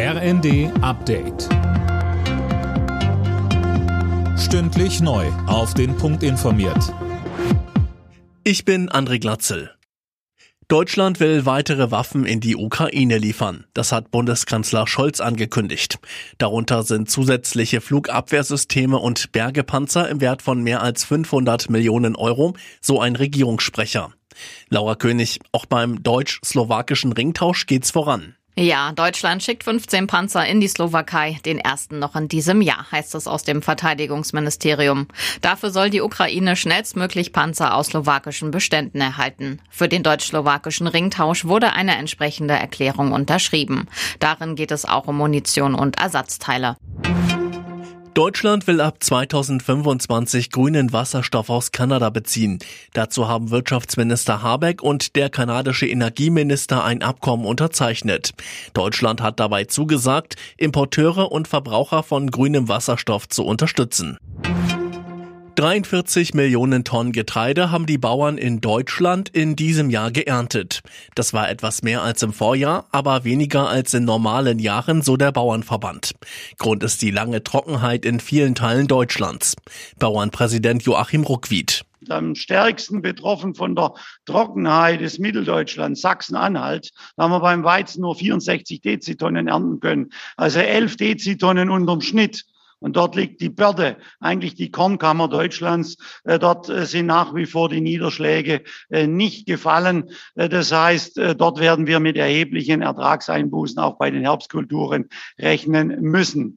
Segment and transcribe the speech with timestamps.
[0.00, 1.48] RND Update.
[4.38, 5.26] Stündlich neu.
[5.48, 6.94] Auf den Punkt informiert.
[8.44, 9.72] Ich bin André Glatzel.
[10.68, 13.66] Deutschland will weitere Waffen in die Ukraine liefern.
[13.74, 15.98] Das hat Bundeskanzler Scholz angekündigt.
[16.38, 23.00] Darunter sind zusätzliche Flugabwehrsysteme und Bergepanzer im Wert von mehr als 500 Millionen Euro, so
[23.00, 24.12] ein Regierungssprecher.
[24.68, 28.36] Laura König, auch beim deutsch-slowakischen Ringtausch geht's voran.
[28.60, 33.14] Ja, Deutschland schickt 15 Panzer in die Slowakei, den ersten noch in diesem Jahr, heißt
[33.14, 35.06] es aus dem Verteidigungsministerium.
[35.42, 39.60] Dafür soll die Ukraine schnellstmöglich Panzer aus slowakischen Beständen erhalten.
[39.70, 43.86] Für den deutsch-slowakischen Ringtausch wurde eine entsprechende Erklärung unterschrieben.
[44.18, 46.76] Darin geht es auch um Munition und Ersatzteile.
[48.18, 52.58] Deutschland will ab 2025 grünen Wasserstoff aus Kanada beziehen.
[52.92, 58.32] Dazu haben Wirtschaftsminister Habeck und der kanadische Energieminister ein Abkommen unterzeichnet.
[58.74, 64.18] Deutschland hat dabei zugesagt, Importeure und Verbraucher von grünem Wasserstoff zu unterstützen.
[65.58, 70.82] 43 Millionen Tonnen Getreide haben die Bauern in Deutschland in diesem Jahr geerntet.
[71.16, 75.32] Das war etwas mehr als im Vorjahr, aber weniger als in normalen Jahren, so der
[75.32, 76.12] Bauernverband.
[76.58, 79.56] Grund ist die lange Trockenheit in vielen Teilen Deutschlands.
[79.98, 83.92] Bauernpräsident Joachim Ruckwied am stärksten betroffen von der
[84.24, 86.90] Trockenheit des Mitteldeutschlands, Sachsen-Anhalt.
[87.16, 92.44] Da haben wir beim Weizen nur 64 Dezitonnen ernten können, also 11 Dezitonnen unterm Schnitt.
[92.80, 95.96] Und dort liegt die Börde, eigentlich die Kornkammer Deutschlands.
[96.24, 100.10] Äh, dort äh, sind nach wie vor die Niederschläge äh, nicht gefallen.
[100.34, 106.56] Das heißt, dort werden wir mit erheblichen Ertragseinbußen auch bei den Herbstkulturen rechnen müssen.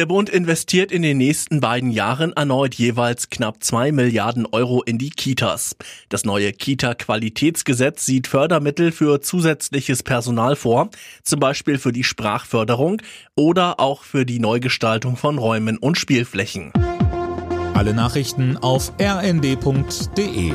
[0.00, 4.96] Der Bund investiert in den nächsten beiden Jahren erneut jeweils knapp zwei Milliarden Euro in
[4.96, 5.76] die Kitas.
[6.08, 10.88] Das neue Kita-Qualitätsgesetz sieht Fördermittel für zusätzliches Personal vor,
[11.22, 13.02] zum Beispiel für die Sprachförderung
[13.34, 16.72] oder auch für die Neugestaltung von Räumen und Spielflächen.
[17.74, 20.54] Alle Nachrichten auf rnd.de